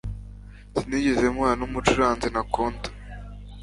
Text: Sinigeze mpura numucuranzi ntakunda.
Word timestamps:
Sinigeze 0.77 1.25
mpura 1.33 1.53
numucuranzi 1.59 2.27
ntakunda. 2.29 2.87